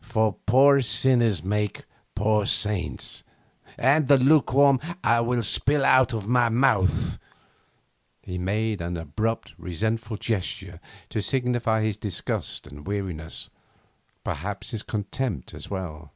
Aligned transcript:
For 0.00 0.32
poor 0.46 0.80
sinners 0.80 1.42
make 1.44 1.84
poor 2.14 2.46
saints, 2.46 3.22
and 3.76 4.08
the 4.08 4.16
lukewarm 4.16 4.80
I 5.04 5.20
will 5.20 5.42
spue 5.42 5.84
out 5.84 6.14
of 6.14 6.26
my 6.26 6.48
mouth.' 6.48 7.18
He 8.22 8.38
made 8.38 8.80
an 8.80 8.96
abrupt, 8.96 9.52
resentful 9.58 10.16
gesture 10.16 10.80
to 11.10 11.20
signify 11.20 11.82
his 11.82 11.98
disgust 11.98 12.66
and 12.66 12.86
weariness, 12.86 13.50
perhaps 14.24 14.70
his 14.70 14.82
contempt 14.82 15.52
as 15.52 15.68
well. 15.68 16.12